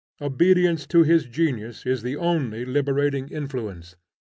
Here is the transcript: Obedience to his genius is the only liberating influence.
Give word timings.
Obedience 0.19 0.87
to 0.87 1.03
his 1.03 1.25
genius 1.27 1.85
is 1.85 2.01
the 2.01 2.15
only 2.15 2.65
liberating 2.65 3.27
influence. 3.29 3.95